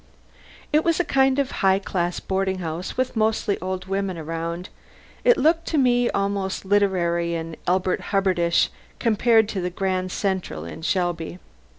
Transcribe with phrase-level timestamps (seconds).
[0.73, 4.69] It was a kind of high class boarding house, with mostly old women around.
[5.23, 10.81] It looked to me almost literary and Elbert Hubbardish compared to the Grand Central in
[10.81, 11.37] Shelby.